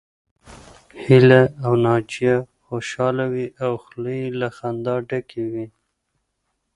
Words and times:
هيله 1.05 1.41
او 1.65 1.71
ناجيه 1.83 2.35
خوشحاله 2.65 3.25
وې 3.33 3.45
او 3.63 3.71
خولې 3.83 4.13
يې 4.21 4.27
له 4.39 4.47
خندا 4.57 4.95
ډکې 5.09 5.43
وې 5.51 5.65